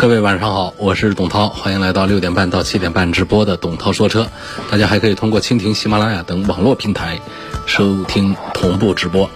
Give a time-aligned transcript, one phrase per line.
[0.00, 4.26] 各位晚上好，我是董涛，欢迎来到六点半到七点半直播的董涛说车。
[4.70, 7.20] 大家还可以通过蜻蜓、喜马拉雅等网络平台
[7.66, 9.28] 收听同步直播。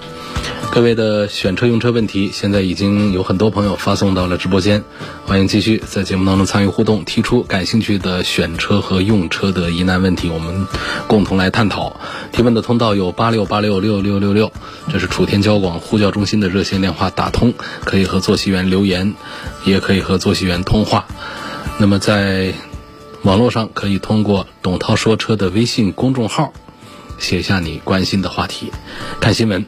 [0.74, 4.82] 各位的选车用车问题，现在已经有很多朋友发送到了直播间，
[5.24, 10.66] 欢迎继续在节目当中参与互动，提出感兴趣的选车和用车的疑难问题，我们
[11.06, 12.00] 共同来探讨。
[12.32, 14.50] 提问的通道有八六八六六六六六，
[14.92, 19.14] 这是楚天交广呼叫中心的热线电话，打通可以和坐席员留言，
[19.64, 21.06] 也可以和坐席员通话。
[21.78, 22.52] 那么在
[23.22, 26.52] 网络上可以通过董涛说车的微信公众号
[27.20, 28.72] 写下你关心的话题，
[29.20, 29.64] 看新闻。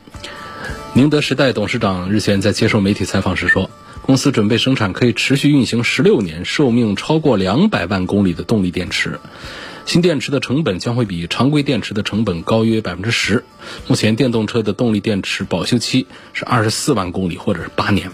[0.97, 3.69] 宁德时代董事长日前在接受媒体采访时说，
[4.01, 9.21] 公司准备生产可以持续运行十六年、寿命超过两百万公里的动力电池。
[9.85, 13.45] 新电池的成本将会比常规电池的成本高约百分之十。
[13.89, 18.11] 目前电动车的动力电池保修期是二十四万公里或者是八年。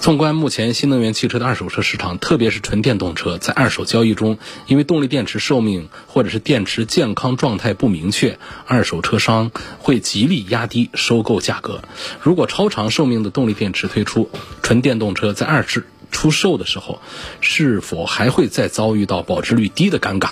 [0.00, 11.82] 纵观目前新能源汽车的二手车市场，特别是纯电动车，在二手交易中，因为动力电池寿命或者是电池健康状态不明确，二手车商会极力压低收购价格。
[12.20, 14.28] 如果超长寿命的动力电池推出，
[14.62, 17.00] 纯电动车在二次出售的时候，
[17.40, 20.30] 是否还会再遭遇到保值率低的尴尬？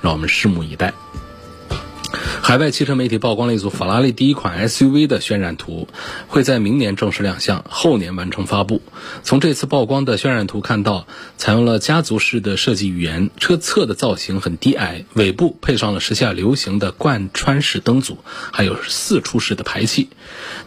[0.00, 0.92] 让我们拭目以待。
[2.42, 5.88] 海外汽车媒体曝光了一组法拉利第一款 SUV 的渲染图，
[6.28, 8.82] 会在明年正式亮相，后年完成发布。
[9.24, 18.18] 从这次曝光的渲染图看到，采用了家族式的设计语言，车侧的造型很低矮，尾部配上了时下流行的贯穿式灯组，
[18.52, 20.08] 还有四出式的排气。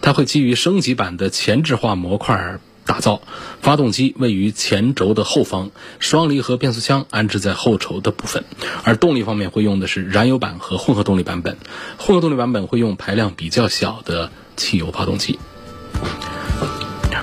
[0.02, 2.60] 它会基于升级版的前置化模块。
[2.90, 3.22] 打造
[3.62, 5.70] 发动机位于前轴的后方，
[6.00, 8.46] 双离合变速箱安置在后轴的部分，
[8.84, 11.58] 而动力方面会用的是燃油版和混合动力版本，
[12.00, 15.38] 混合动力版本会用排量比较小的汽油发动机。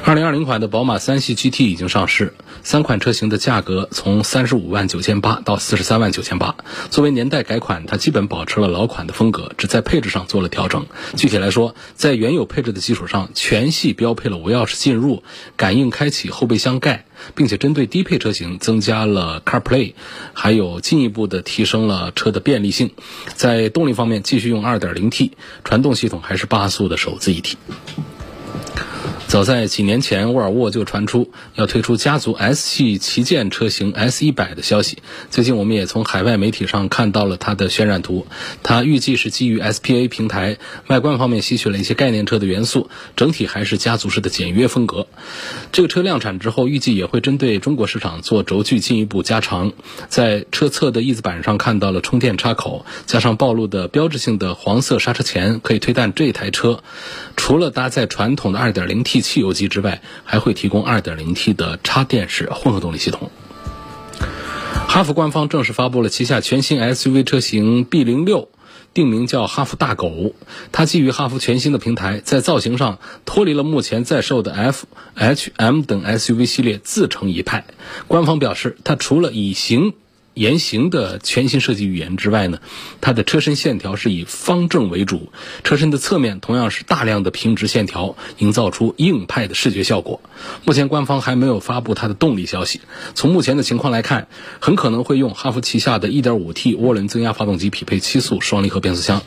[0.06, 6.54] 二零二零款的宝马三系 GT 已经上市，三款车型的价格从三十五万九千八到四十三万九千八。
[6.92, 10.86] 作为年代改款，它基本保持了老款的风格，只在配置上做了调整。
[11.16, 15.24] 具体来说，在原有配置的基础上，全系标配了无钥匙进入、
[15.56, 19.94] 感应开启后备箱盖，并且针对低配车型增加了 CarPlay，
[20.34, 22.92] 还有进一步的提升了车的便利性。
[23.34, 25.32] 在动力方面，继续用 2.0T，
[25.64, 27.56] 传动系统还是八速的手自一体。
[29.28, 34.98] 早在几年前，沃尔沃就传出要推出家族 S 系旗舰车型 S 一百的消息。
[35.32, 38.24] 最近，我们也从海外媒体上看到了它的渲染图。
[38.62, 45.08] 它预计是基于 SPA 平台，外观方面吸取了一些概念车的元素，整体还是家族式的简约风格。
[45.72, 49.72] 这个车量产之后，预计也会针对中国市场做轴距进一步加长。
[50.08, 56.84] 在车侧的翼子板上看到了充电插口，加上暴露的标志性的黄色刹车钳，可以推断这台车
[57.36, 59.15] 除了搭载传统的 2.0T。
[59.20, 63.30] 汽油机之外，还会提供 2.0T 的插电式混合动力系统。
[64.88, 68.48] 哈弗官方正式发布了旗下全新 SUV 车型 B 零六，
[68.94, 70.34] 定名叫哈弗大狗。
[70.72, 77.64] 它基于哈弗全新的平台，在造型上脱离了目前在售的 F、H、M 等 SUV 系列，自成一派。
[78.06, 79.94] 官方表示，它除了以形。
[80.36, 82.58] 言行的全新设计语言之外呢，
[83.00, 85.32] 它的车身线条是以方正为主，
[85.64, 90.20] 车身的侧面同样是大量的平直线条，营造出硬派的视觉效果。
[90.66, 92.82] 目前官方还没有发布它的动力消息。
[93.14, 94.28] 从目前的情况来看，
[94.60, 99.22] 很可能会用哈弗旗下的 1.5T 涡轮增压发动机，匹配七速双离合变速箱。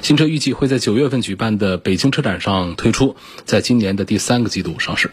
[0.00, 5.10] 新车预计会在九月份举办的北京车展上推出，在今年的第三个季度上市。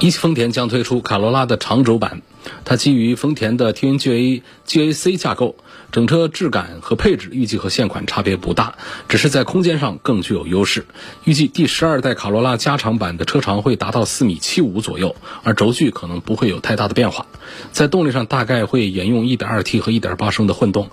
[0.00, 2.20] 一汽丰田将推出卡罗拉的长轴版。
[2.64, 5.56] 它基于丰田的 TNGA GAC 架构，
[5.92, 8.76] 整车质感和配置预计和现款差别不大，
[9.08, 10.86] 只是在空间上更具有优势。
[11.24, 17.26] 预计第十二代卡罗拉加长版的车长会达到四米七五左右，而轴距可能不会有太大的变化。
[17.72, 20.90] 在动力上大概会沿用 1.2T 和1.8升的混动。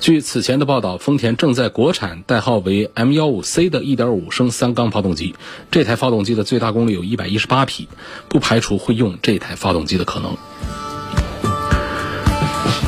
[0.00, 5.34] 据此前的报道，丰田正在国产代号为 M15C 的1.5升三缸发动机，
[5.70, 7.88] 这台发动机的最大功率有一百一十八匹，
[8.28, 10.36] 不排除会用这台发动机的可能。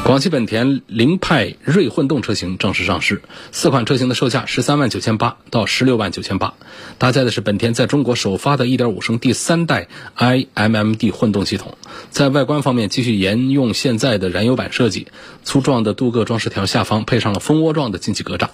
[0.07, 6.55] 广汽本田凌派锐混动车型正式上市，四款车型的售价十三万九千八到十六万九千八，
[6.97, 11.77] 搭载的是本田在中国首发的1.5升第三代 iMMD 混动系统。
[12.11, 15.09] 在外观方面，继续沿用现在的燃油版设计，
[15.43, 18.51] 粗壮的镀铬装饰条下方配上了蜂窝状的进气格栅。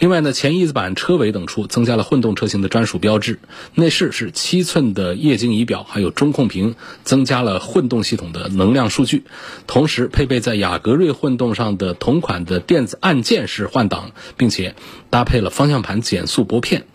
[0.00, 3.38] 另外呢，前翼子板、车尾等处增加了混动车型的专属标志。
[3.74, 6.74] 内饰是七寸的液晶仪表，还有中控屏，
[7.04, 9.24] 增加了混动系统的能量数据。
[9.66, 14.74] 同时配备在雅阁锐混动上的同款的电子按键式换挡，并且
[15.10, 16.86] 搭配了方向盘减速拨片。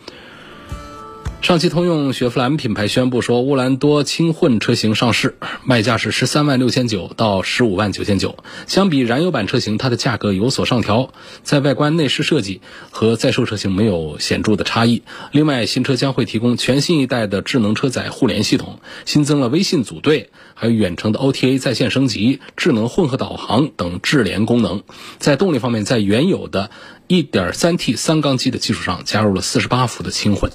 [1.45, 8.35] 上汽通用雪佛兰品牌宣布说，乌兰多轻混车型上市，卖价是十三万六千九到十五万九千九。
[8.65, 11.13] 相比燃油版车型，它的价格有所上调，
[11.43, 15.03] 在外观内饰设计和在售车型没有显著的差异。
[15.31, 24.81] 另外，新车将会提供全新一代的智能车载互联系统，新增了微信组队，还有远程的 OTA 在线升级、智能混合导航等智联功能。
[25.19, 26.71] 在动力方面，在原有的
[27.07, 30.49] 1.3T 三缸机的基础上，加入了48伏的轻混。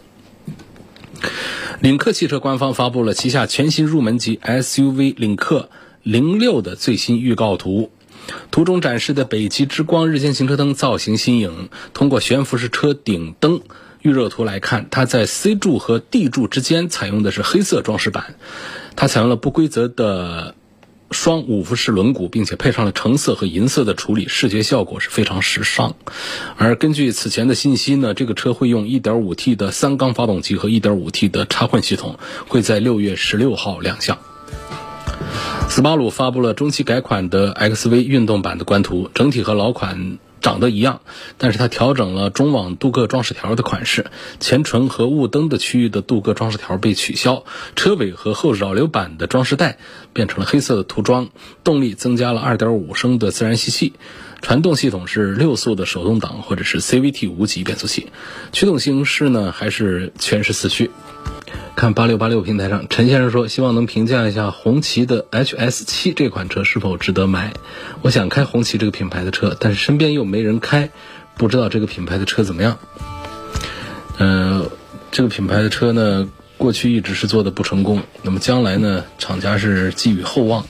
[1.81, 5.71] 领克汽车官方发布了旗下全新入门级 SUV 领克
[6.03, 7.91] 零六的最新预告图，
[8.51, 11.69] 图中展示的北极之光日间行车灯造型新颖。
[11.95, 13.61] 通过悬浮式车顶灯
[14.03, 18.37] 预热图来看，它在 C 柱和 D 柱之间采用的是黑色装饰板，
[18.97, 20.55] 它采用了不规则的。
[21.11, 25.97] 双五辐式轮毂，并且配上了橙色和银色的处理，视觉效果是非常时尚。
[26.57, 32.19] 而根据此前的信息呢，这个车会用 1.5T 的三缸发动机和 1.5T 的插混系统，
[32.49, 34.19] 会在六月十六号亮相。
[35.69, 40.19] 斯巴鲁发布了中期改款的 XV 运动版的官图，整体和老款。
[40.41, 41.01] 长得一样，
[41.39, 44.07] 但是它调整了中网镀铬装饰条的款式，
[44.39, 47.45] 前唇和雾灯的区域的镀铬装饰条被取消，
[47.77, 49.79] 车尾和后扰流板的装饰带
[50.13, 51.29] 变成了黑色的涂装，
[51.63, 53.93] 动力增加了2.5升的自然吸气，
[54.41, 58.09] 传动系统是六速的手动挡或者是 CVT 无级变速器，
[58.53, 60.91] 驱动形式呢还是全时四驱。
[61.77, 67.53] 看八六八六平台上，陈先生说希望能评价一下红旗的 HS 七这款车是否值得买。
[68.03, 70.91] 我想开红旗这个品牌的车，但是身边又没人开，
[71.37, 72.79] 不知道这个品牌的车怎么样。
[74.19, 74.71] 呃，
[75.11, 80.67] 这个品牌的车呢，过去一直是做的不成功，那么将来呢，厂家是寄予厚望。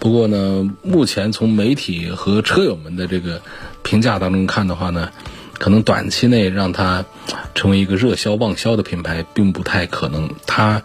[0.00, 3.40] 不过呢，目前从媒体和车友们的这个
[3.84, 5.10] 评价当中看的话呢。
[5.62, 7.04] 可能短期内让它
[7.54, 10.34] 成为一个热销旺销的品牌，并不太可能。
[10.44, 10.82] 它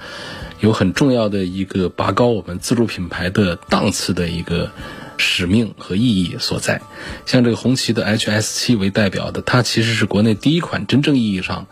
[0.59, 4.69] 有很重要的一个拔高我们自主品牌的档次的一个
[5.17, 6.79] 使命和意义所在。
[7.25, 11.65] 像这个红旗的 HS7 为代表的，它其实是国内第一款真正意义上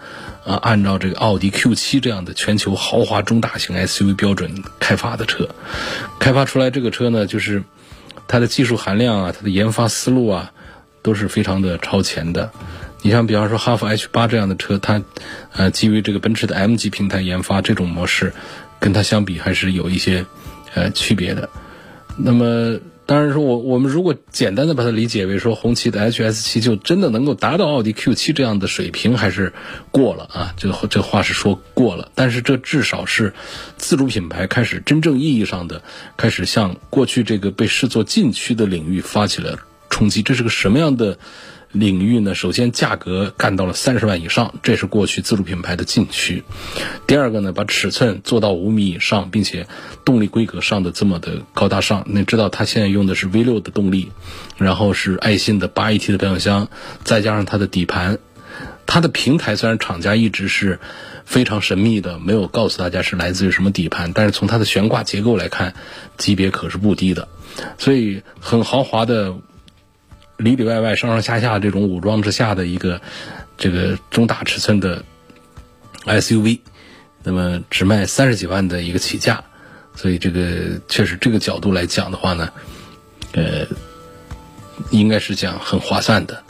[0.43, 5.49] 啊，按照这个奥迪 Q7 这样的全球豪华中大型 SUV 标准开发的车。
[6.17, 7.61] 开发出来这个车呢，就是
[8.27, 10.53] 它的技术含量啊，它的研发思路啊，
[11.05, 12.49] 都是非常的超前的。
[13.03, 15.03] 你像比方说哈弗 H 八这样的车，它，
[15.53, 18.33] 呃，基于这个奔驰的 M 级平台研发这种模式，
[18.79, 20.25] 跟它相比还是有一些，
[20.73, 21.47] 呃，区别的。
[22.17, 29.53] 那么，当然说我我们如果简单的把它理解为说红旗的 HS 七就真的能够达到奥迪 Q 七这样的水平，还是
[29.91, 30.55] 过了啊？
[30.57, 33.35] 这个这话是说过了，但是这至少是
[33.77, 35.83] 自主品牌开始真正意义上的
[36.17, 39.59] 开始向过去这个被视作禁区的领域发起了
[39.95, 40.21] 冲击。
[40.21, 41.17] 这是个什么样的？
[41.71, 46.41] 领域呢，首先价格干到了三十万以上，这是过去自主品牌的禁区。
[47.05, 49.67] 第二个呢，把尺寸做到五米以上，并且
[50.05, 52.05] 动力规格上的这么的高大上。
[52.07, 54.13] 你知道它现在用的是 V 六的动力，
[54.57, 56.69] 然后是爱信的八 AT 的变速箱，
[57.03, 58.19] 再加上它的底盘，
[58.85, 60.79] 它的平台虽然厂家一直是
[61.25, 65.73] 非常神秘的，没有告诉大家是来自于什么底盘，但是从它的悬挂结构来看，
[66.17, 67.27] 级别可是不低的，
[67.77, 69.35] 所以很豪华的。
[70.37, 73.01] 里里外外、上上下下这种武装之下的一个
[73.57, 75.03] 这个中大尺寸的
[76.05, 76.59] SUV，
[77.23, 79.43] 那么只卖三十几万的一个起价，
[79.95, 82.49] 所以这个确实这个角度来讲的话呢，
[83.31, 83.65] 呃，
[84.91, 86.43] 应该是讲很划算的，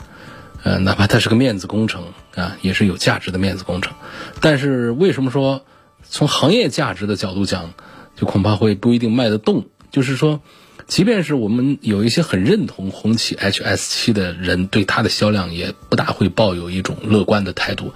[0.64, 3.94] 呃，哪怕它是个面子工程啊，也是有价值的面子工程。
[4.40, 5.64] 但是为什么说
[6.02, 7.72] 从行业价值的角度讲，
[8.16, 9.66] 就恐怕会不一定卖得动？
[9.90, 10.40] 就是说。
[10.86, 17.92] 即便是我们有一些很认同红旗 H S 七的人，对它的销量也不大会抱有一种乐观的态度。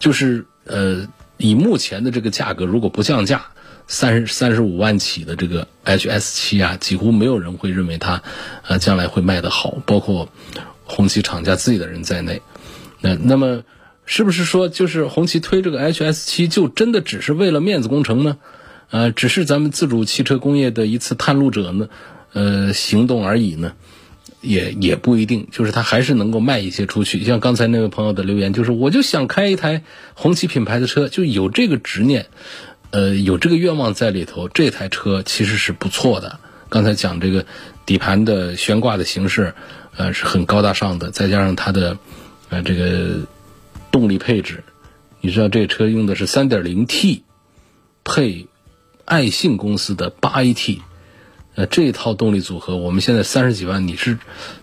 [0.00, 3.46] 就是呃，以目前的这个价格，如果不降价，
[3.86, 8.22] 三十三十五万起的这个 H S 七啊，几乎没有人会认为它
[8.66, 10.28] 呃将来会卖得好，包括
[10.84, 12.42] 红旗厂家自己的人在内。
[13.00, 13.62] 那那么
[14.04, 18.38] 是不是说，就是红旗推这个 H S 七就真的只是为了面子工程呢？
[18.90, 21.88] 呃，只是咱们自主汽车工业的一次探路者呢？
[22.32, 23.74] 呃，行动而已呢，
[24.40, 27.22] 也也不一定，就是它还是能够卖一些出去。
[27.24, 29.84] 像刚才那位朋友的留言，就是我就想开一台
[30.14, 32.26] 红旗品牌的车，就有这个执念，
[32.90, 36.38] 呃，有这个愿望在里头，这台车其实是不错的。
[36.70, 37.44] 刚才讲这个
[37.84, 39.54] 底盘的悬挂的形式，
[39.96, 41.98] 呃，是很高大上的，再加上它的
[42.48, 43.26] 呃这个
[43.90, 44.64] 动力配置，
[45.20, 47.20] 你知道这车用的是 3.0T
[48.04, 48.46] 配
[49.04, 50.80] 爱信公司的 8AT。
[51.54, 54.18] 呃，这一套动力组合，我们现在三十几万你是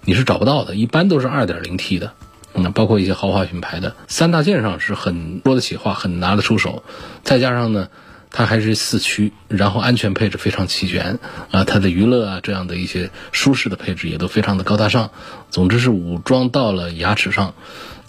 [0.05, 2.13] 你是找不到的，一般都是二点零 T 的，
[2.55, 6.83] 嗯，包括一些豪华品牌的三大件上是很说得起话，很拿得出手。
[7.23, 7.89] 再加上呢，
[8.31, 11.19] 它还是四驱，然后安全配置非常齐全
[11.51, 15.11] 啊，它的娱乐啊这样的一些舒适的配置也都非常的高大上。
[15.51, 17.53] 总之是武装到了牙齿上。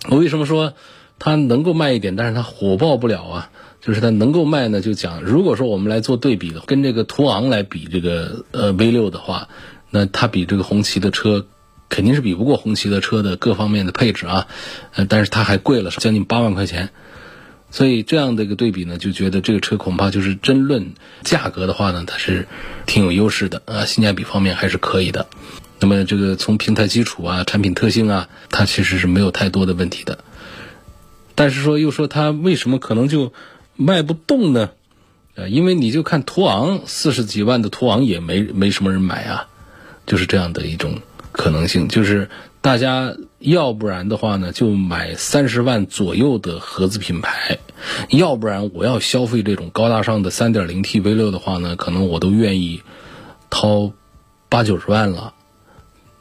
[0.08, 0.72] 我为什么说
[1.18, 3.50] 它能够卖一点，但是它火爆不了啊？
[3.80, 9.49] 就是它能够卖呢，就讲如果说我们来做对比的，跟这个途昂来比这个呃 V 六的话，
[9.90, 11.46] 那它比这个红旗的车
[11.88, 14.46] 肯定是比不过红旗的车的各方面的配置啊，
[14.94, 16.90] 呃，但是它还贵了将近八万块钱，
[17.70, 22.46] 所以这样的一个对比呢，就觉得这个车恐怕就是争论价格的话呢，它是
[22.87, 25.26] 挺有优势的啊，性价比方面还是可以的。
[25.80, 30.18] 那么这个从平台基础啊、产品特性啊，它其实是没有太多的问题的。
[31.34, 33.32] 但是说又说它为什么可能就
[33.82, 34.72] 卖不动呢，
[35.37, 39.49] 呃，因为你就看途昂四十几万的途昂也没没什么人买啊，
[40.04, 40.99] 就是这样的一种
[41.32, 42.28] 可能性，就是
[42.60, 47.58] 大家要不然的话呢，就买三十万左右的合资品牌，
[48.10, 52.82] 要不然我要消费这种高大上的三点零 T V 六的话呢，可能我都愿意
[53.49, 53.92] 掏
[54.50, 55.32] 八九十万了，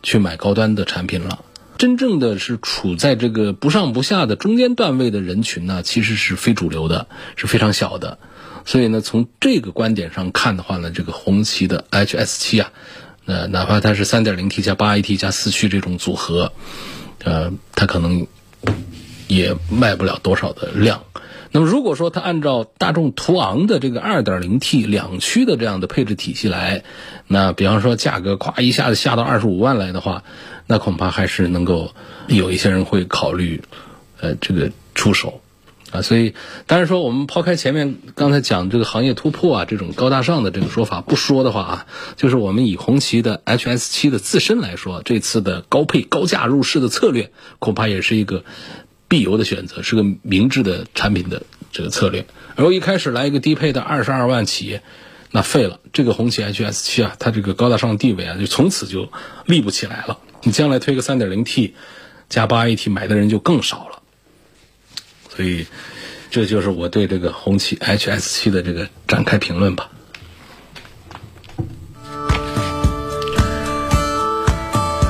[0.02, 1.40] 去买高端的产品了。
[1.80, 7.08] 真正的是处在这个不上不下的中间段位的人群呢，其实是非主流的，
[7.38, 8.20] 是非常小的。
[8.66, 12.72] 所以呢，从这个观点上看的话呢，这个红旗的 HS7 啊，
[13.26, 16.52] 呃，哪怕它是 3.0T 加 8AT 加四驱这种组合，
[17.24, 18.28] 呃，它可能
[19.30, 21.04] 也卖不了多少的量。
[21.52, 26.84] 那么如果说它按照大众途昂的这个 2.0T 两驱的这样的配置体系来，
[27.26, 30.24] 那比方说价格咵一下子下到二十五万来的话，
[30.70, 31.96] 那恐怕还是能够
[32.28, 33.64] 有一些人会考虑，
[34.22, 35.42] 呃，这个出手，
[35.90, 36.36] 啊，所以
[36.68, 41.86] 当然说我们抛开前面刚才讲这个行业突破啊这种高大上的这个说法不说的话啊，
[42.16, 48.46] 就是我们以红旗的 HS7 的自身来说，这次的高配高价入市的策略，恐怕也是一个。
[49.12, 54.82] 必由的选择是个明智的产品的这个策略，而一开始来一个低配的二十二万起，
[55.32, 55.80] 那废了。
[55.94, 59.12] 这个红旗 HS 七啊，它这个高大上的地位啊，就从此就
[59.48, 60.20] 立不起来了。
[60.44, 61.76] 你将来推个三点零 T
[62.30, 64.02] 加八 AT，买的人就更少了。
[65.36, 65.66] 所以，
[66.32, 69.90] 这就是我对这个红旗 HS 七的这个展开评论吧。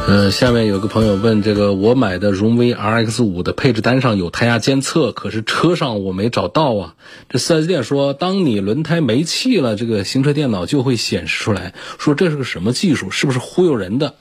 [0.07, 6.95] 呃，下面有个朋友问，这个我买的荣威 RX 五的配置单上有胎压监测，可是车上我没找到啊。
[7.29, 13.11] 这 4S 店说，当你轮胎没气了，这个行车电脑就会显示出来，说这是个什么技术？
[13.11, 14.15] 是不是忽悠人的？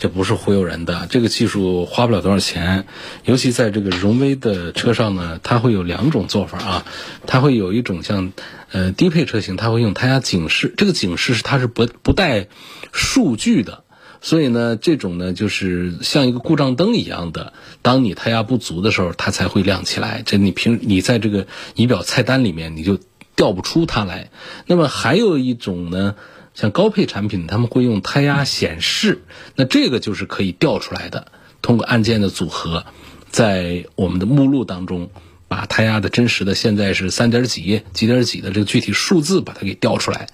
[0.00, 2.86] 这不是忽悠人的，这个技术花不了多少钱。
[3.26, 6.86] 尤其在这个荣威的车上呢，它会有两种做法啊，
[7.26, 8.32] 它会有一种像
[8.72, 12.48] 呃低配车型，它会用胎压警示，这个警示是它是不不带
[12.92, 13.84] 数据的。
[14.22, 17.52] 所以呢，这种呢就是像一个故障灯一样的，
[17.82, 20.22] 当你胎压不足的时候，它才会亮起来。
[20.24, 22.98] 这你平你在这个仪表菜单里面你就
[23.36, 24.30] 调不出它来。
[24.66, 26.14] 那么还有一种呢，
[26.60, 29.22] 像高配产品他们会用胎压显示，
[29.56, 32.84] 那这个就是可以调出来的，通过按键的组合，
[33.30, 35.10] 在我们的目录当中。
[35.50, 40.28] 把胎压的真实的现在是三点几、几点几的这个具体数字把它给调出来，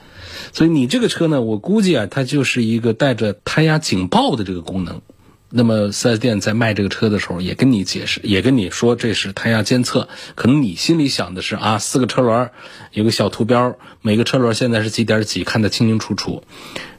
[0.52, 5.00] 所以你这个车呢，我估计啊，它就是一个带着胎压警报的这个功能。
[5.56, 10.08] 那么四 S 店在卖这个车的时候，也跟你解释，也跟你说这是胎压监测。
[10.34, 12.50] 可能你心里想的是啊，四个车轮
[12.92, 16.44] 有个小图标，每个车轮现在是几点几，看得清清楚楚。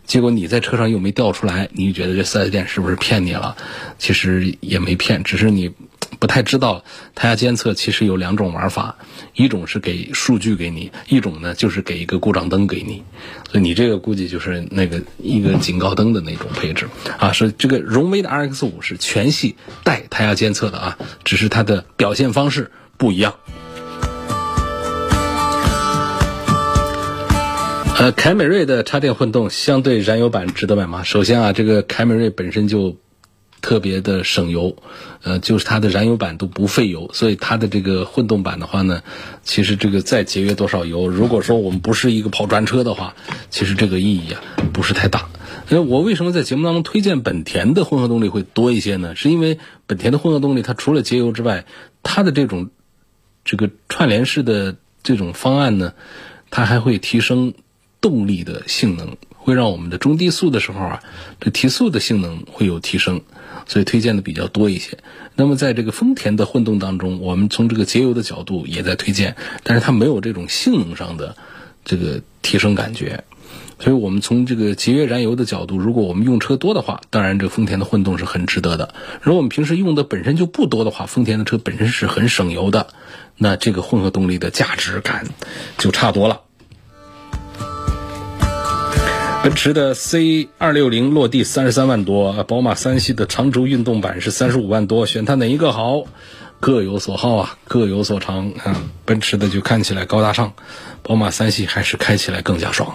[0.06, 3.56] 结果你在车上又没调出来，你就觉得这四 S 店是不是骗你了？
[4.00, 5.72] 其实也没骗，只是你。
[6.20, 6.84] 不太知道
[7.14, 8.98] 胎压监测其实有两种玩法，
[9.34, 13.04] 一种是给数据给你，一种呢就是给一个故障灯给你。
[13.52, 16.88] 所以你这个估计就是那个一个警告灯的那种配置
[17.18, 17.32] 啊。
[17.32, 23.36] 是这个荣威的 RX 五是全系带胎压监测的啊，只是它的表现方式不一样。
[28.00, 31.04] 呃，凯美瑞的插电混动相对燃油版值得买吗？
[31.04, 32.98] 首先啊，这个凯美瑞本身就。
[33.62, 34.78] 特别的省油，
[35.24, 39.02] 呃，就是它的燃油版都不费油，所以它的这个混动版的话呢，
[39.44, 43.16] 其实这个再节约多少油，如果说我们不是一个跑专车的话，
[43.50, 44.42] 其实这个意义啊
[44.74, 45.28] 不是太大。
[45.70, 49.16] 呃，我为什么在节目当中推荐本田的混合动力会多一些呢？
[49.16, 51.66] 是因为本田的混合动力它除了节油之外，
[52.04, 52.70] 它的这种
[53.44, 55.94] 这个串联式的这种方案呢，
[56.52, 57.54] 它还会提升
[58.00, 61.04] 动力的性能，会让我们的中低速的时候啊，
[61.40, 63.22] 这提速的性能会有提升，
[63.66, 64.98] 所以推荐的比较多一些。
[65.36, 71.38] 那么在这个丰田的混动当中，我们从这个节油的角度也在推荐，但是它没有这种性能上的
[71.86, 73.24] 这个提升感觉。
[73.80, 78.94] 所以我们从这个节约燃油的角度，如果我们用车多的话，当然这丰田的混动是很值得的。
[79.22, 82.88] 如果我们平时用的本身就不多的话，丰田的车本身是很省油的，
[83.38, 85.26] 那这个混合动力的价值感
[85.78, 86.42] 就差多了。
[89.48, 96.04] 奔驰的 C 二六零落地三十三万多，宝马三系的长轴运动版是三十五万多，选它哪一个好？
[96.60, 98.76] 各有所好啊，各有所长啊。
[99.06, 100.52] 奔驰的就看起来高大上，
[101.02, 102.94] 宝马三系还是开起来更加爽。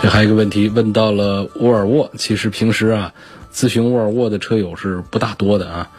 [0.00, 3.12] 这还有一个问题问到了沃尔沃，其实平时啊，
[3.52, 5.90] 咨询沃尔沃的车友是不大多的啊。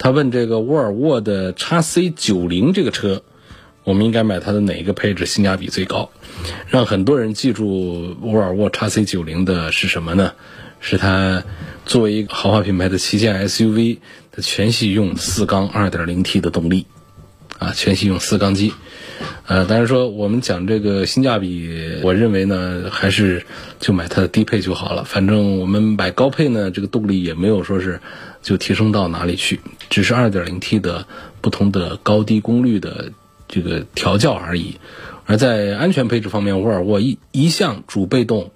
[0.00, 3.22] 他问这个沃尔沃的 x C 九零这个车，
[3.88, 6.10] 我们应该买它的哪一个配置性价比最高？
[6.66, 10.34] 让很多人记住沃尔沃 x C 九零的是什么呢？
[10.78, 11.42] 是它
[11.86, 13.96] 作为一个豪华品牌的旗舰 SUV，
[14.30, 16.84] 它全系用四缸 2.0T 的动力，
[17.58, 18.74] 啊，全系用四缸机。
[19.46, 23.46] 呃，但是说我们讲这个性价比，我认为呢，还是
[23.80, 25.04] 就买它的低配就好了。
[25.04, 28.02] 反正我们买高配呢，这个动力也没有说是
[28.42, 31.06] 就提升到哪里去，只是 2.0T 的
[31.40, 33.12] 不同的高低功率的
[33.48, 34.76] 这个调教而已。
[35.26, 38.52] 而在安全配置方面，沃尔沃一一向主被动。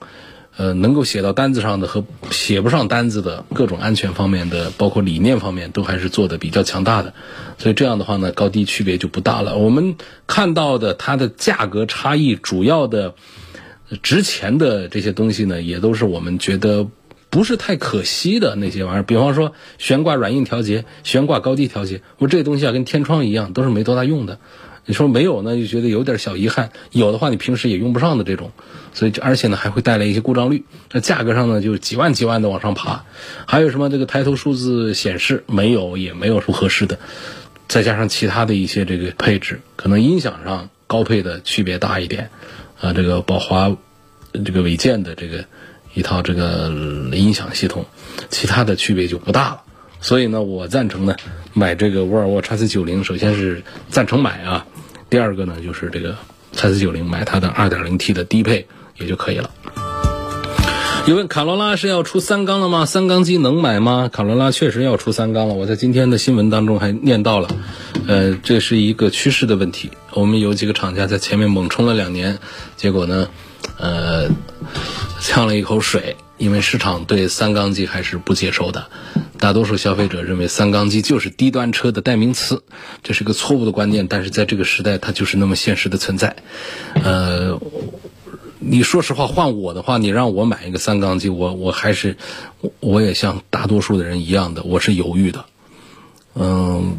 [0.54, 7.14] 呃，能够写到单子上的和写不上单子的各种安全方面的，包括理念方面，都还是做的比较强大的。
[7.56, 9.56] 所以这样的话呢，高低区别就不大了。
[9.56, 9.96] 我们
[10.26, 13.14] 看到的它的价格差异，主要的
[14.02, 16.86] 值钱的这些东西呢，也都是我们觉得
[17.30, 19.02] 不是太可惜的那些玩意儿。
[19.04, 24.38] 比方说悬挂软硬调节、悬挂高低调节，我这东西啊跟天窗一样，都是没多大用的。
[24.84, 28.50] 你说没有呢，就觉得有点小遗憾；有的话，你平时也用不上的这种，
[28.92, 30.64] 所以而且呢还会带来一些故障率。
[30.90, 33.04] 那价格上呢就几万几万的往上爬。
[33.46, 36.98] 还有什么这个抬头数字显示没有，也没有不合适的。
[37.68, 42.30] 再加上其他的一些这个配置，可能音响上高配的区别大一点。
[42.80, 43.76] 啊，这个宝华
[44.32, 45.44] 这个伟健的这个
[45.94, 46.68] 一套这个
[47.12, 47.86] 音响系统，
[48.30, 49.62] 其他的区别就不大了。
[50.00, 51.14] 所以呢，我赞成呢
[51.52, 54.66] 买这个沃尔沃 x C 九零，首先是赞成买啊。
[55.12, 56.16] 第二个呢，就是这个
[56.52, 59.50] 叉 C 九零买它的 2.0T 的低配也就可以了。
[61.06, 62.86] 有问卡罗拉是要出三缸了吗？
[62.86, 64.08] 三缸机能买吗？
[64.10, 65.52] 卡罗拉确实要出三缸了。
[65.52, 67.48] 我在今天的新闻当中还念到了，
[68.08, 69.90] 呃，这是一个趋势的问题。
[70.14, 72.38] 我们有几个厂家在前面猛冲了两年，
[72.78, 73.28] 结果呢，
[73.76, 74.30] 呃，
[75.20, 78.88] 呛了一口水，因为市场对三缸机还是不接受的。
[79.38, 82.64] 大多数消费者认为三缸机就是低端车的代名词，
[83.04, 84.08] 这是个错误的观念。
[84.08, 86.34] 但是在这个时代，它就是那么现实的存在。
[86.94, 87.60] 呃，
[88.58, 92.16] 你说实话，换我的话，你让我买一个三缸机，我我还是
[92.80, 95.44] 我也像大多数的人一样的，我是犹豫的。
[96.34, 96.98] 嗯，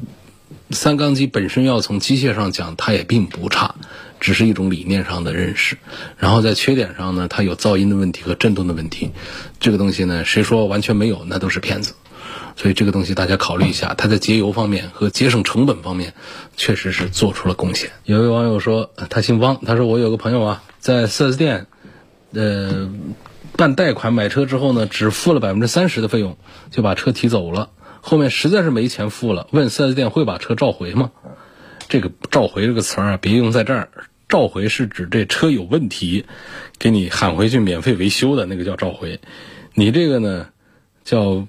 [0.69, 3.75] 三缸机本身要从机械上讲，它也并不差，
[4.19, 5.77] 只是一种理念上的认识。
[6.17, 9.11] 然后在缺点上呢，它有噪音的问题和震动的问题。
[9.59, 11.93] 这个东西呢，谁说完全没有，那都是骗子。
[12.55, 16.13] 所以这个东西大家考虑一下，它在节油方面和节省成本方面，
[16.55, 17.91] 确实是做出了贡献。
[18.05, 21.65] 有位网友说，他姓汪，他说我有个朋友啊，在 4S 店，
[22.31, 22.89] 呃，
[23.57, 26.37] 办贷款买车之后呢，只付了百分之三十的费用，
[26.71, 27.69] 就把车提走了。
[28.03, 31.11] 后面实在是没钱付了，问 4S 店会把车召回吗？
[31.87, 33.89] 这个“召回”这个词儿啊，别用在这儿。
[34.27, 36.25] 召回是指这车有问题，
[36.77, 39.21] 给你喊回去免费维修的那个叫召回。
[39.73, 40.49] 你这个呢，
[41.03, 41.47] 叫。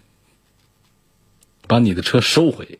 [1.67, 2.79] 把你的车收回，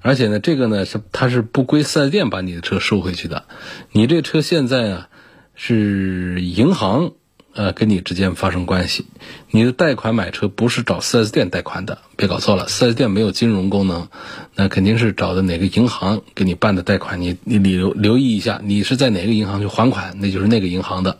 [0.00, 3.44] 而且呢，这个呢是它是不归四 S 店把你的车收回去的。
[3.92, 5.08] 你这车现在啊
[5.54, 7.12] 是银行
[7.54, 9.06] 呃跟你之间发生关系，
[9.50, 14.08] 你的贷款买车不是找四 S 店贷款的，别搞错了，四 S 店没有金融功能，
[14.54, 17.20] 那肯定是找的哪个银行给你办的贷款。
[17.20, 21.18] 你你留留意一下，你是在哪个银行去还款，那就是那个银行的。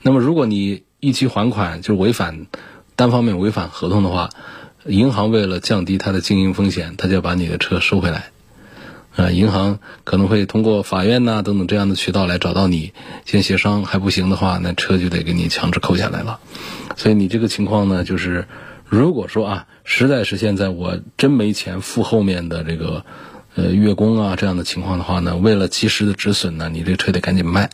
[0.00, 2.46] 那么如果你一期还款就是违反
[2.96, 4.30] 单方面违反合同的话。
[4.84, 8.31] 银行为了降低它的经营风险，他就要把你的车收回来。
[9.14, 12.92] 啊，银行可能会通过法院呐等等这样的渠道来找到你，
[13.26, 16.40] 先协商，还不行的话，那车就得给你强制扣下来了。
[16.96, 18.46] 所以你这个情况呢，就是
[18.86, 23.04] 如果说啊，实在是现在我真没钱付后面的这个
[23.54, 27.70] 呃月供啊这样的情况的话呢，为了及时的止损呢，你这车得赶紧卖。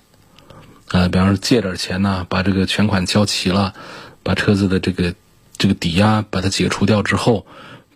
[0.88, 3.74] 啊，比方说借点钱呢，把这个全款交齐了，
[4.22, 5.14] 把车子的这个
[5.56, 7.46] 这个抵押把它解除掉之后，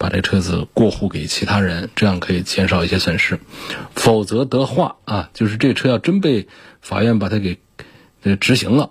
[0.02, 3.38] 把这车子过户给其他人，这样可以减少一些损失。
[3.94, 6.48] 否则的话啊，就是这车要真被
[6.80, 7.60] 法院把它给
[8.24, 8.90] 呃执行了，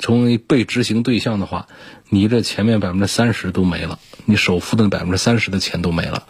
[0.00, 1.68] 成为被执行对象的话，
[2.08, 6.26] 你这前面百分之三十都没了，你首付的百分之三十的钱都没了，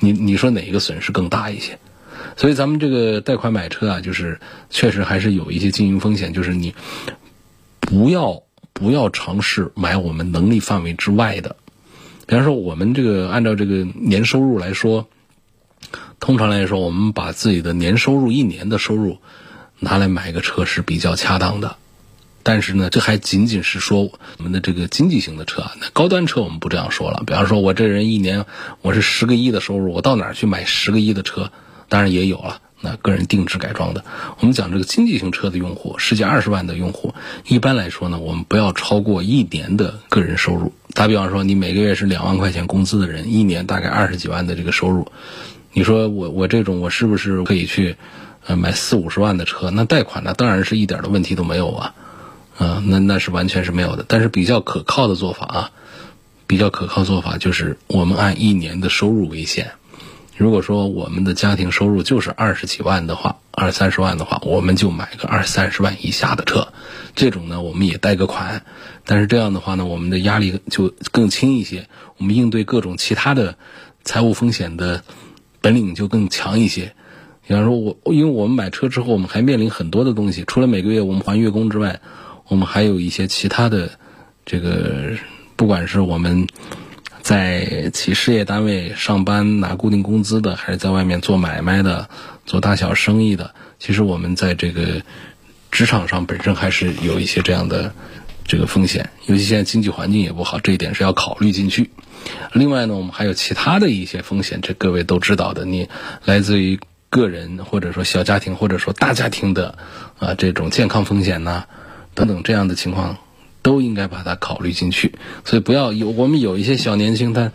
[0.00, 1.78] 你你说哪一个损失更大一些？
[2.36, 6.74] 所以咱们这个贷款买车啊，就是确实还是有一些经营风险，就是你
[7.78, 8.42] 不要
[8.72, 11.54] 不要尝试买我们能力范围之外的。
[12.26, 15.06] 比方说，我们这个按照这个年收入来说，
[16.18, 19.18] 通常来说，我们把自己的年收入一年的收入
[19.78, 21.76] 拿来买一个车是比较恰当的。
[22.42, 27.22] 但是呢，这还仅仅是说我们的这个经济型的车啊，那高端车我们不这样说了。
[27.26, 28.44] 比方说，我这人一年
[28.82, 31.50] 我是十个亿的收入，我到哪儿去买十个亿的车？
[31.88, 34.04] 当然也有了，那个人定制改装的。
[34.38, 37.14] 我们讲这个经济型车的用户，十几二十万的用户，
[37.46, 40.72] 一般来说呢，我们不要超过一年的个人收入。
[40.96, 45.12] 打比方说，你每个月是两万块钱工资的人，一年大概二十几万的这个收入，
[45.74, 47.96] 你说我我这种我是不是可以去
[48.46, 49.70] 呃买四五十万的车？
[49.70, 51.94] 那贷款呢，当然是一点的问题都没有啊，
[52.56, 54.06] 啊，那那是完全是没有的。
[54.08, 55.70] 但是比较可靠的做法啊，
[56.46, 59.72] 比较可靠做法就是我们按一年的收入为限。
[60.38, 66.68] 如果说我们的家庭收入就是二十几万的话，二三十万的话，我们就买个二三十万以下的车，
[67.14, 68.62] 这种呢我们也贷个款，
[69.06, 71.88] 但是这样的话呢，我们的压力就更轻一些，
[72.18, 73.56] 我们应对各种其他的
[74.04, 75.02] 财务风险的
[75.62, 76.92] 本领就更强一些。
[77.46, 82.00] 比方说，我因为我们买车之后，我们还面临很多的东西，除了每个月我们还月供之外，
[82.48, 83.92] 我们还有一些其他的
[84.44, 85.12] 这个，
[85.56, 86.46] 不管是我们。
[87.22, 92.08] 在企事业单位上班拿固定工资的，还是在外面做买卖的、
[92.44, 95.02] 做大小生意的，其实我们在这个
[95.72, 97.92] 职场上本身还是有一些这样的
[98.46, 101.90] 这个风险，尤其现在经济环境也不好，这一点是要考虑进去。
[102.52, 105.88] 另外呢，我们还有其他的一些风险，这各位都知道的，你
[106.24, 106.78] 来自于
[107.10, 109.76] 个人或者说小家庭或者说大家庭的
[110.18, 111.64] 啊这种健康风险呐
[112.14, 113.18] 等等这样的情况。
[113.62, 117.50] 都应该把它考虑进去，所以不要有我们有一些小年轻，他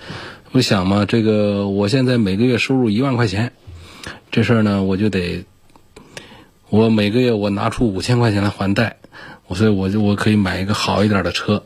[0.51, 3.53] 不想嘛，这个我现在每个月收入一万块钱，
[4.29, 5.45] 这事儿呢我就得，
[6.67, 8.97] 我每个月我拿出五千块钱来还贷，
[9.53, 11.63] 所以我就我可以买一个好一点的车，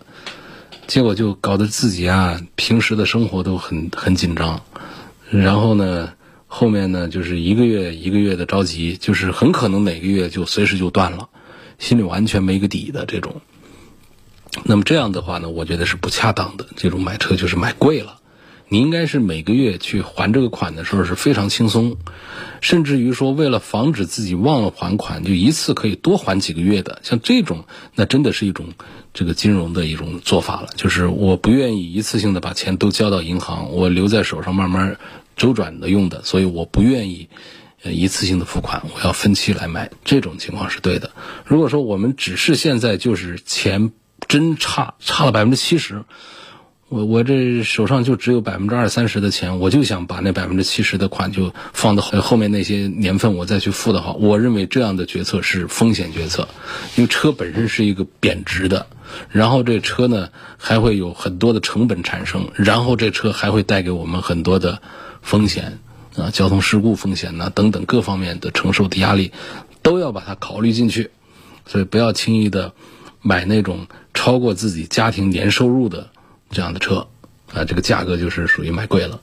[0.87, 4.61] 结果就搞得自己啊平时的生活都很很紧张，
[5.29, 6.13] 然后呢
[6.47, 11.27] 后面呢就是一个月一个月的着急，就是很可能哪个月就随时就断了，
[11.79, 13.41] 心里完全没个底的这种。
[14.63, 16.65] 那么这样的话呢，我觉得是不恰当的。
[16.77, 18.19] 这种买车就是买贵了，
[18.67, 21.97] 你应该是每个月去还这个款的时候是非常轻松，
[22.61, 26.99] 甚至于说为了防止自己忘了还款，就一次可以多还几个月的。
[27.03, 28.73] 像这种，那真的是一种
[29.13, 30.69] 这个金融的一种做法了。
[30.75, 34.97] 就是我不愿意一次性的把钱都交到银行，我留在手上慢慢
[35.35, 37.29] 周转的用的，所以我不愿意
[37.83, 39.91] 呃一次性的付款，我要分期来买。
[40.03, 41.11] 这种情况是对的。
[41.45, 43.91] 如果说我们只是现在就是钱。
[44.27, 46.03] 真差差了百分之七十，
[46.87, 56.47] 我我这手上就只有百分之二三十的钱，我就想把那百分之七十的款就放到后面那些年份我再去付的话，我认为这样的决策是风险决策，
[56.95, 58.85] 因为车本身是一个贬值的，
[59.29, 64.79] 然后这车呢还会有很多的成本产生，然后这车还会带给我们很多的
[65.23, 65.79] 风险
[66.15, 69.31] 啊，交通事故风险呐等等各方面的承受的压力
[69.81, 71.09] 都要把它考虑进去，
[71.65, 72.73] 所以不要轻易的
[73.21, 73.87] 买那种。
[74.17, 76.07] 超过自己家庭年收入的
[76.51, 77.07] 这样的车，
[77.53, 79.19] 啊，这个价格就是属于买贵了。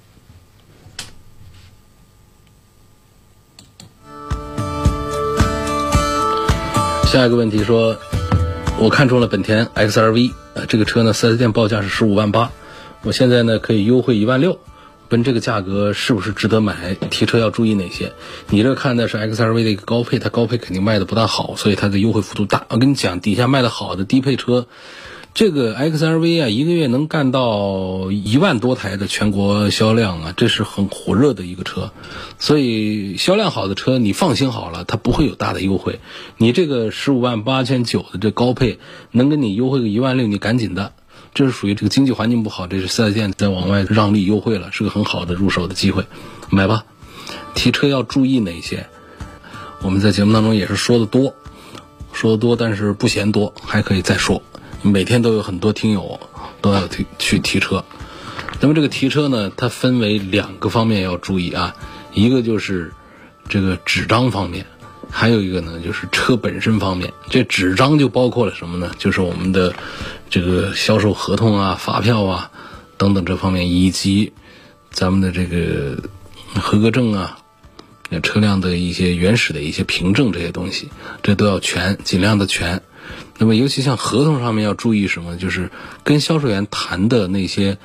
[7.07, 7.99] 下一个问题说，
[8.79, 12.51] 我看中了本田 XRV，呃，这个车呢四 S 店报价是十五万八，
[13.03, 14.59] 我现在呢可以优惠一万六。
[15.11, 16.95] 问这个价格是不是值得买？
[16.95, 18.15] 提车要注意哪些？
[18.49, 22.65] 你这看的是 X R V 的一个高配，它高配肯定卖的不大好，所以它的优惠幅度大。
[22.71, 24.67] 我跟你讲，底下卖的好的低配车，
[25.35, 31.91] 这个 X R V 啊，一个月能干到一万多台的全国销量啊，这是很火热的一个车。
[32.39, 36.01] 所以销量好的车，你放心好了，它不会有大的优惠。
[36.37, 38.79] 你这个十五万八千九的这高配，
[39.11, 40.93] 能给你优惠个一万六，你赶紧的。
[41.33, 46.05] 这是属于这个经济环境不好，这是四 S 店在往外让利优惠了，是个很好的入手的机会，
[46.51, 46.85] 买吧。
[47.55, 48.87] 提车要注意哪些？
[49.81, 51.35] 我们在节目当中也是说的多，
[52.13, 54.43] 说的多，但是不嫌多，还可以再说。
[54.83, 56.19] 每天都有很多听友
[56.61, 57.85] 都要提去提车，
[58.61, 61.75] 那么这个提车呢，它分为两个方面要注意啊，
[62.13, 62.93] 一个就是
[63.49, 64.67] 这个纸张方面，
[65.09, 68.91] 还有一个呢，就是车本身方面，这纸张就包括了什么呢？
[68.99, 69.73] 就是我们的
[70.29, 72.51] 这个销售合同啊、发票啊
[72.97, 74.33] 等等这方面，以及
[74.91, 75.97] 咱们的这个
[76.61, 77.39] 合格证啊、
[78.23, 80.89] 车辆的一些原始的一些凭证这些东西，
[81.23, 82.83] 这都要全，尽量的全。
[83.43, 85.37] 那么，尤其像合同上面要注意什么？
[85.37, 85.73] 就是
[86.05, 87.77] 跟销售员谈的那些。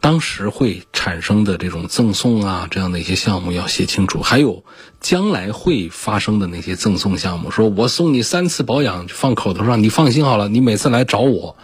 [0.00, 4.22] 当时会产生的这种赠送啊，这样的一些项目要写清楚。
[4.22, 4.64] 还有
[4.98, 11.54] 将来会发生的那些赠送项目，说我送你三次保养，放口头上，你放心好了，你每次来找我，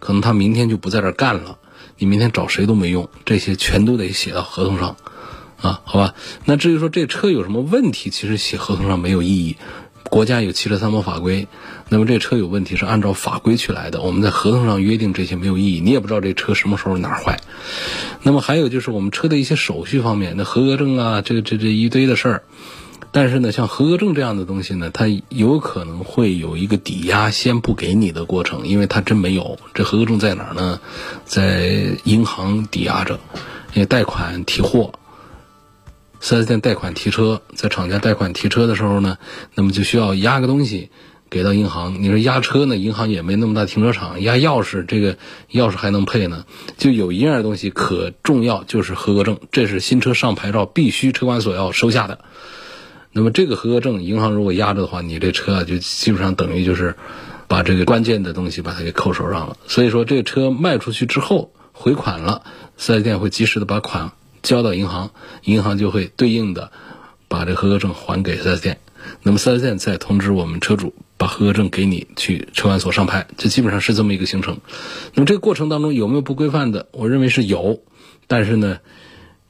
[0.00, 1.58] 可能他明天就不在这干了，
[1.98, 3.08] 你明天找谁都没用。
[3.26, 4.96] 这些全都得写到合同上，
[5.60, 6.14] 啊，好吧？
[6.46, 9.56] 那至于说这车有什么问题，其实写合同上没有意义。
[10.04, 11.48] 国家有汽车三包法规，
[11.88, 14.00] 那么这车有问题是按照法规去来的。
[14.00, 17.38] 我们在合同上约定这些没有意义，你也不知道这车什么时候哪儿坏。
[18.22, 22.42] 那么还有就是我们车的一些手续方面，那合格证啊，这这这一堆的事儿。
[23.12, 29.56] 但是呢，像合格证这样的东西呢，它有可能会有一个抵押先不给你的过程，因为它真没有。
[29.72, 30.80] 这合格证在哪儿呢？
[31.24, 33.20] 在银行抵押着，
[33.74, 34.92] 因为贷款提货。
[36.18, 39.18] 四 S 店贷款提车，在厂家贷款提车的时候呢，
[39.54, 40.90] 那么就需要押个东西
[41.34, 42.00] 给到银行。
[42.00, 45.14] 你说押车呢，银行也没那么大停车场，押钥匙，这个
[45.50, 46.44] 钥匙还能配呢？
[46.78, 52.20] 就有一样东西可重要，就是合格证，这是新车上牌照必须车管所要收下的。
[53.10, 56.94] 那么这个合格证，银行如果压着的话，你这车啊就基本上等于就是
[57.48, 59.56] 把这个关键的东西把它给扣手上了。
[59.66, 62.42] 所以说，这个车卖出去之后回款了，
[62.76, 64.12] 四 S 店会及时的把款。
[64.42, 65.10] 交到银行，
[65.42, 66.70] 银行就会对应的
[67.26, 68.78] 把这合格证还给 4S 店，
[69.22, 74.58] 那么四 S 店再通知我们车主把合格证给你去车管所上牌，这基本上是这么一个行程。
[75.14, 76.88] 那么这个过程当中有没有不规范的？
[76.92, 77.80] 我认为是有，
[78.26, 78.78] 但是呢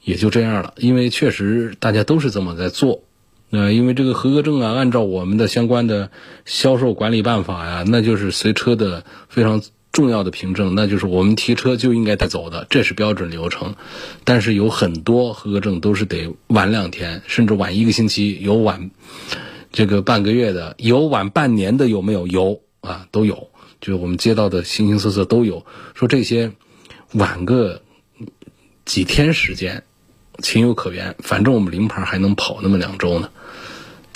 [0.03, 3.03] 也就这样了，因为确实大家都是这么在做。
[3.51, 6.09] 呃，因为这个合格证啊，按照我们的相关的
[6.45, 9.61] 销售管理办法呀，那就是随车的非常。
[9.95, 13.75] 重要的凭证，那就是我们提车就应该带走的，这是标准流程。
[14.25, 18.91] 但是有很多合格证都是得晚两天，甚至晚一个星期，有晚
[19.71, 22.27] 这个半个月的，有晚半年的，有没有？
[22.27, 23.49] 有啊，都有。
[23.79, 25.65] 就我们接到的形形色色都有。
[25.93, 26.51] 说这些
[27.13, 27.81] 晚个
[28.83, 29.83] 几天时间，
[30.39, 31.15] 情有可原。
[31.19, 33.29] 反正我们临牌还能跑那么两周呢。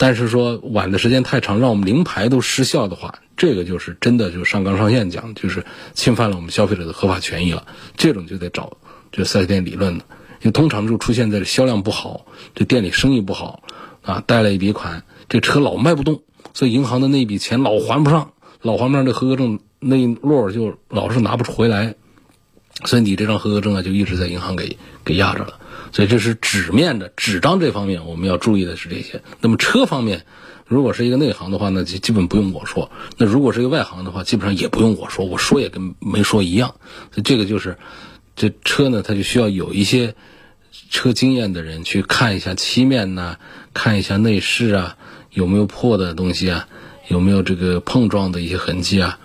[0.01, 3.19] 但是说晚的时间太长，让我们临牌都失效的话。
[3.35, 7.67] 这个就是真的，就上纲上线讲，就是侵犯了我们消费者的合法权益了。
[7.97, 8.77] 这种就得找
[9.11, 10.05] 这四 S 店理论了，
[10.39, 13.61] 因为通常就出现在销量不好，这店里生意不好
[14.01, 16.21] 啊，贷了一笔款，这车老卖不动，
[16.53, 18.31] 所以银行的那笔钱老还不上，
[18.61, 21.95] 老还不上，这合格证那一摞就老是拿不出回来，
[22.85, 25.59] 所以你这张合格证啊就一直在银行给给压着了。
[25.91, 29.21] 所以这是纸面的纸张这方面我们要注意的是这些。
[29.41, 30.25] 那么车方面。
[30.67, 36.75] 如果是一个内行的话，那就基本不用我说；那如果是一个外行的话，基本上也不用我说，我说也跟没说一样。
[37.09, 37.75] 所以这个就是，
[38.35, 40.13] 这车呢，它就需要有一些
[40.91, 43.37] 车经验的人去看一下漆面呐，
[43.73, 44.97] 看一下内饰啊，
[45.31, 46.67] 有没有破的东西啊，
[47.07, 49.17] 有没有这个碰撞的一些痕迹啊，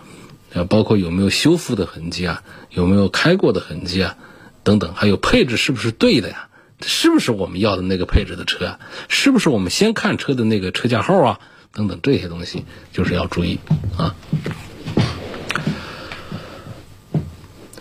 [0.55, 4.17] 啊，包括有没有修复的痕迹啊，有没有开过的痕迹啊，
[4.63, 6.49] 等等，还有配置是不是对的呀？
[6.87, 8.79] 是不是我们要的那个配置的车啊？
[9.09, 11.41] 是不是我们先看车的那个车架号啊？
[11.73, 13.59] 等等这些东西就是要注意
[13.97, 14.15] 啊。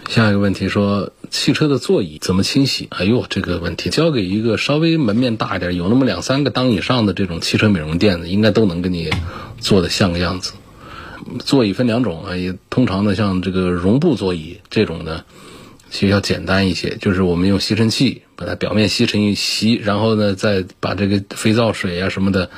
[0.09, 2.87] 下一个问题说，汽车的座椅怎么清洗？
[2.91, 9.09] 哎呦，这个问题交给一个稍微门面大一点、有那么两三个档以上的这种汽车美容店的，应该都能给你
[9.59, 10.53] 做的像个样子。
[11.39, 15.25] 座椅分两种啊，也通常的像这个绒布座椅这种的。
[15.93, 22.49] 其实要简单一些，就是我们用吸尘器把它表面吸尘一吸，然后呢，再把这个肥皂水啊什么的，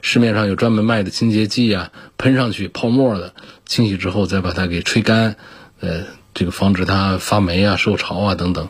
[0.00, 3.34] 市面上有专门卖的清洁剂啊，喷上去泡沫的，
[3.66, 5.34] 清洗之后再把它给吹干，
[5.80, 6.04] 呃，
[6.34, 8.68] 这个防止它发霉啊、受潮啊等等。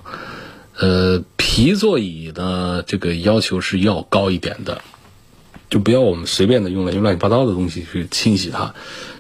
[0.79, 4.81] 呃，皮座椅呢，这个要求是要高一点的，
[5.69, 8.75] 就不要我们随便的用来用乱七八糟的东西去清洗它。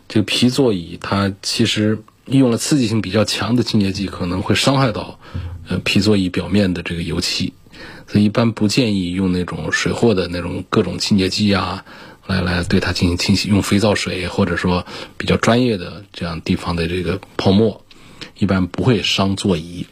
[0.09, 1.99] 这个皮座椅它其实。
[2.27, 5.19] 用了刺激性比较强的清洁剂，可能会伤害到
[5.69, 7.53] 呃皮座椅表面的这个油漆，
[8.07, 11.85] 所以一般不建议用那种水货的那种各种清洁剂啊，
[12.27, 13.49] 来来对它进行清洗。
[13.49, 14.87] 用肥皂水或者说
[15.19, 17.85] 比较专业的这样地方的这个泡沫，
[18.39, 19.87] 一般不会伤座椅。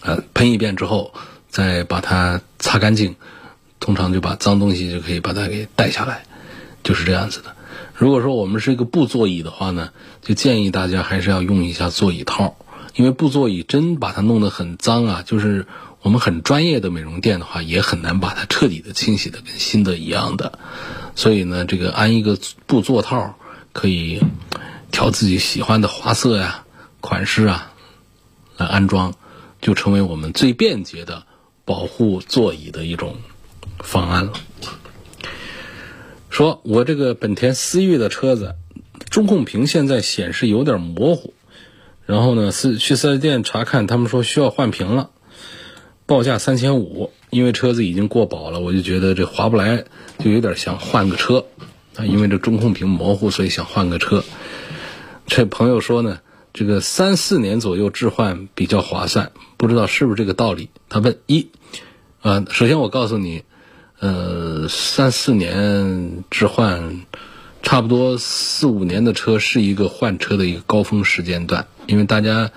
[0.00, 1.14] 呃，喷一遍之后
[1.48, 3.14] 再把它擦干净，
[3.78, 6.24] 通常就把脏东西就可以把它给带下来，
[6.82, 7.54] 就是这样子的。
[8.02, 9.90] 如果说我们是一个布座椅的话呢，
[10.22, 12.56] 就建议大家还是要用一下座椅套，
[12.96, 15.68] 因为布座椅真把它弄得很脏啊，就是
[16.00, 20.58] 我们很专业的美容店的话，也很难把它彻底的清洗的跟新的一样的。
[21.14, 22.36] 所以呢，这个安一个
[22.66, 23.36] 布座套，
[23.72, 24.20] 可以
[24.90, 26.64] 调自己喜欢的花色呀、
[27.00, 27.72] 款式啊
[28.56, 29.14] 来安装，
[29.60, 31.22] 就成为我们最便捷的
[31.64, 33.18] 保护座椅的一种
[33.78, 34.32] 方案了。
[36.32, 38.54] 说我这个本田思域的车子
[39.10, 41.34] 中控屏现在显示有点模糊，
[42.06, 45.10] 然后呢，四去四 S 店查看，他们说需要换屏了，
[46.06, 49.84] 报价三千五，因为车子已经过保了，我就觉得这划不来，
[50.20, 51.44] 就有点想换个车
[51.96, 54.24] 啊，因为这中控屏模糊，所以想换个车。
[55.26, 56.20] 这朋友说呢，
[56.54, 60.70] 这个三四年左右置换比较划算，不知道是不是这个道理？
[60.88, 61.48] 他问一，
[62.22, 63.42] 啊，首先我告诉你。
[64.02, 67.02] 呃，三四年置换，
[67.62, 72.50] 差不多四五年的车是一个换车的一个高峰时间段，因为大家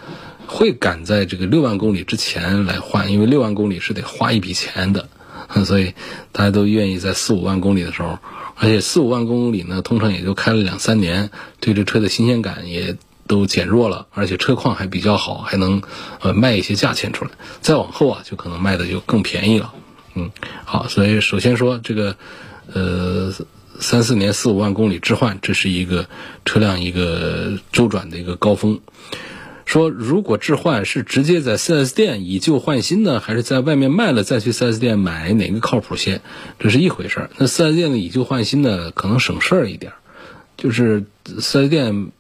[0.48, 5.08] 会赶在这个六万公里之前来换，因为六万公里是得花一笔钱的，
[5.66, 5.94] 所以
[6.32, 8.18] 大家都愿意在四五万公里的时候，
[8.56, 11.30] 而且四五万公里呢，通常也就开了两三年，
[11.60, 15.84] 对这车的新鲜感也都减弱了，而且车况还比较好，还能
[16.22, 17.32] 呃卖一些价钱出来，
[17.62, 19.76] 再往后啊，就可能卖的就更便宜了。
[20.16, 20.32] 嗯，
[20.64, 22.16] 好，所以首先说这个，
[22.74, 23.34] 呃，
[23.80, 26.08] 三四年四五万公里置换，这是一个
[26.46, 28.80] 车辆一个周转的一个高峰。
[29.66, 36.22] 说如果置换是直接在 4S 店以旧换新呢，还是在外面卖了再去 4S 店买，哪个靠谱些？
[36.60, 37.30] 这是一回事儿。
[37.38, 39.92] 那 4S 店的以旧换新呢，可能省事儿一点，
[40.56, 42.12] 就是 4S 店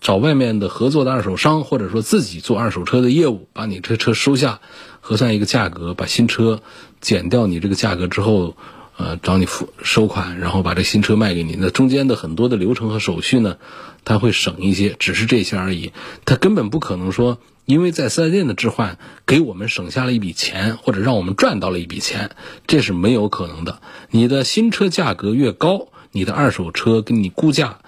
[0.00, 4.60] 找外面的合作的二手商，或者说自己做二手车的业务，把你这车收下。
[5.00, 6.60] 核算一个价格，把新车
[7.00, 8.56] 减掉你这个价格之后，
[8.96, 11.56] 呃，找你付收款，然后把这新车卖给你。
[11.58, 13.56] 那中间的很多的流程和手续呢，
[14.04, 15.92] 他会省一些，只是这些而已。
[16.24, 22.30] 他根本不可能说，因为在四 S 店的置换给我们省下了一笔钱，或者让我们赚到了一笔钱，
[22.66, 23.80] 这是没有可能的。
[24.10, 27.78] 你的新车价格越高，你的二手车跟你估价，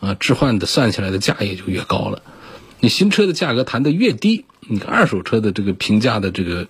[0.00, 2.22] 啊，置换的算起来的价也就越高了。
[2.80, 4.44] 你新车的价格谈的越低。
[4.70, 6.66] 你二手车的这个评价的这个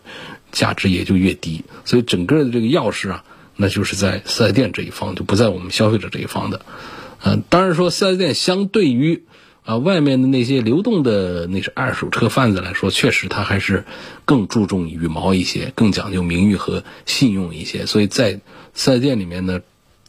[0.53, 3.25] 价值也就越低，所以整个的这个钥匙啊，
[3.57, 6.61] 那就是在四 S 店这一方，就不在我们消费者这一方的。
[7.23, 9.25] 嗯，当然说四 S 店相对于
[9.65, 13.85] 啊外面的那些流动的那是二手车贩子来说，确实他还是
[14.25, 17.87] 更注重羽毛一些，更讲究名誉和信用一些。
[17.87, 18.41] 所以在
[18.75, 19.61] 四 S 店里面呢，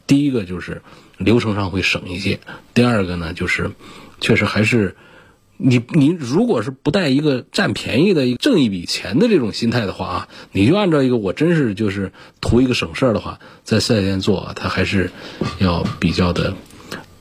[0.06, 0.82] 第一个就是
[1.18, 2.40] 流程上会省一些，
[2.74, 3.70] 第二个呢就是
[4.20, 4.96] 确实还是。
[5.62, 15.10] 你你如果是不带一个占便宜的、一个挣一笔钱的这种心态的话啊，你就按照一个我真是就是图一个省事儿的话，在四 S 店做啊，它还是
[15.58, 16.54] 要比较的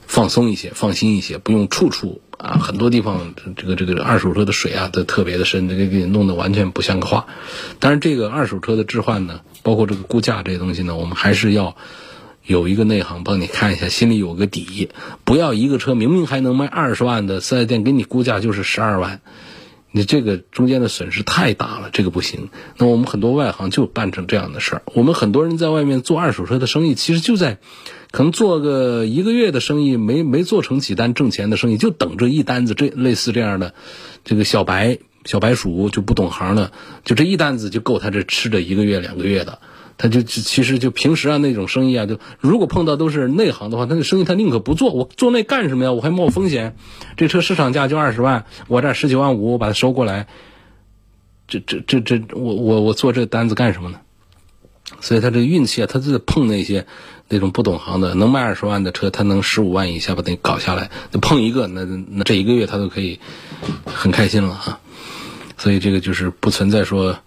[0.07, 7.27] 放松一些、放心一些，不用处处啊，很多地方这个这个二手车的水啊都特别的深，这个给你弄得完全不像个话。
[7.79, 11.75] 但是这个二手车的置换呢，包括这个估价这些东西呢，我们还是要。
[12.49, 14.89] 有一个内行帮你看一下，心里有个底。
[15.23, 19.21] 不要一个车明明还能卖二十万的四 S 店给你估价就是十二万，
[19.91, 22.49] 你这个中间的损失太大了，这个不行。
[22.77, 24.81] 那我们很多外行就办成这样的事儿。
[24.95, 27.59] 我们很多人在外面做二手车的生意，其实就在
[28.09, 33.75] 可能做个一个月的生意，没没做成几单挣钱的生意，就等着一单子这类似这样的
[34.23, 36.71] 这个小白小白鼠就不懂行的，
[37.05, 39.59] 就这一单子就够他这吃这一个月两个月的。
[40.01, 44.93] 他就其实就平时啊那种生意啊，就如果碰到都是内行的话，他那生意他宁可不做。
[44.93, 45.91] 我做那干什么呀？
[45.91, 46.77] 我还冒风险。
[47.17, 50.27] 这车市场价就二十万，我这十九万五，我把它收过来。
[51.49, 53.99] 这这这这，我我我做这单子干什么呢？
[55.01, 56.87] 所以他这运气啊，他就是碰那些
[57.27, 60.91] 那种不懂行的，能卖二十万的车，他能十五万以下把它搞下来。
[61.11, 63.19] 就碰一个，那那这一个月他都可以
[63.83, 64.79] 很开心了啊。
[65.57, 67.19] 所以这个就是不存在说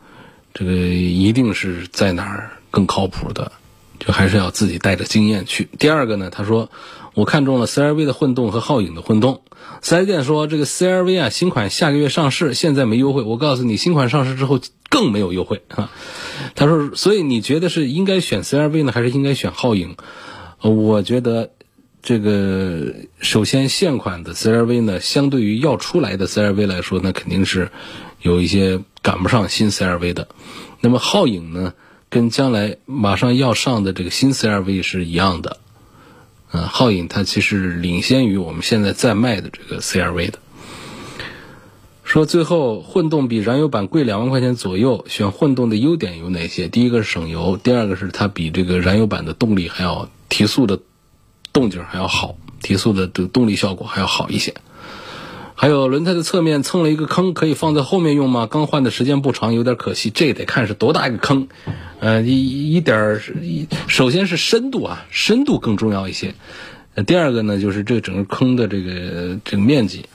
[0.55, 2.53] 这个一定是在哪儿。
[2.73, 3.53] 更靠谱的，
[4.01, 5.69] 就还是要自己带着经验去。
[5.79, 6.69] 第二个呢，他说
[7.15, 9.43] 我看中了 CRV 的混动和皓影的混动。
[9.81, 13.23] 四 S 店说这个 CRV 啊，新款下个月上市，现在没优惠。
[13.23, 15.91] 我告诉你，新款上市之后更没有优惠啊。
[16.55, 19.97] 他说，所以你觉得是应该选 CRV 呢，还是应该选皓影？
[20.61, 21.51] 我觉得
[22.03, 27.71] 这个首先现款的 CRV 呢，相对于要出来的 CRV 来说，那肯定是
[28.21, 30.29] 有一些赶不上新 CRV 的。
[30.81, 31.75] 那么皓影呢？
[32.13, 35.57] 跟将来马上要上的这个新 CRV 是一样的，
[36.53, 40.39] 嗯，皓影它其实领先于我们现在在卖的这个 CRV 的。
[42.05, 46.69] 说最后混动比燃油版贵两万块钱左右，选混动的优点有哪些？
[46.69, 50.81] 第一个是省油，第二个是它比这个燃油版的动力还要提速的
[51.51, 54.55] 动静还要好，提速的这个动力效果还要好一些。
[55.63, 58.49] 还有轮胎的侧面蹭了一个坑，可以放在后面用吗？
[58.51, 60.11] 刚换的时间不长，有点可惜。
[60.11, 61.47] 这得看是多大一个坑，
[62.01, 63.23] 呃，一一点儿，
[63.87, 66.35] 首先是深度啊，深度更重要一些。
[66.97, 70.07] 呃，第二个呢，就是这整个坑的这个这个面积，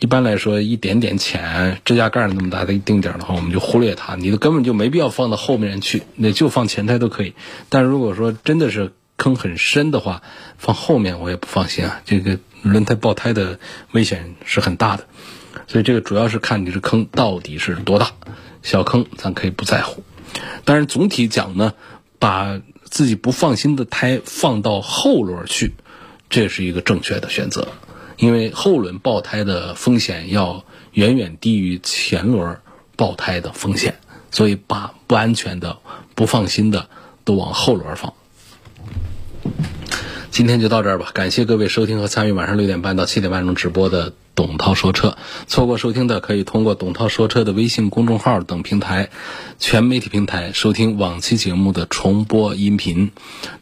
[0.00, 7.34] 一般来说一点点浅，指甲盖那么大的一丁点儿的话，我们就忽略它，你根本就没必要放到后面去，那就放前胎都可以。
[7.68, 10.22] 但如果说真的是坑很深的话，
[10.56, 12.38] 放后面我也不放心啊，这个。
[12.70, 13.58] 轮胎爆胎的
[13.92, 15.06] 危险是很大的，
[15.66, 18.12] 所以这个主要是看你这坑到底是多大，
[18.62, 20.02] 小坑咱可以不在乎。
[20.64, 21.74] 但是总体讲呢，
[22.18, 25.74] 把自己不放心的胎放到后轮去，
[26.28, 27.68] 这是一个正确的选择，
[28.16, 32.58] 因为后轮爆胎的风险要远远低于前轮
[32.96, 33.96] 爆胎的风险，
[34.30, 35.78] 所以把不安全的、
[36.14, 36.88] 不放心的
[37.24, 38.12] 都往后轮放。
[40.30, 45.16] 今天就到这儿吧，感谢各位收听和参与晚上六点半到七点半钟直播的董涛说车。
[45.46, 49.08] 错过收听的，可以通过董涛说车的微信公众号等平台、
[49.58, 53.12] 全媒体平台收听往期节目的重播音频。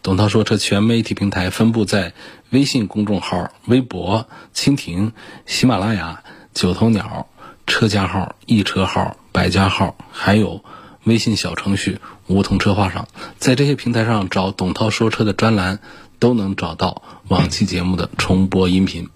[0.03, 2.13] 董涛说车全媒体平台分布在
[2.51, 5.13] 微信公众号、微博、蜻蜓、
[5.47, 7.29] 喜马拉雅、九头鸟、
[7.69, 10.65] 车家号、易车号、百家号，还有
[11.05, 13.07] 微信小程序“梧桐车话”上，
[13.39, 15.79] 在这些平台上找董涛说车的专栏。
[16.25, 19.11] 都能找到往期节目的重播音频。